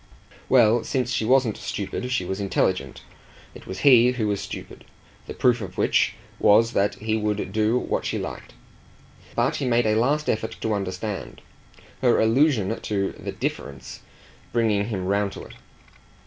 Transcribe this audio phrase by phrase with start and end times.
[0.49, 3.03] Well, since she wasn't stupid she was intelligent;
[3.53, 4.83] it was he who was stupid
[5.27, 8.55] the proof of which was that he would do what she liked.
[9.35, 11.39] But he made a last effort to understand,
[12.01, 13.99] her allusion to the "difference"
[14.51, 15.53] bringing him round to it.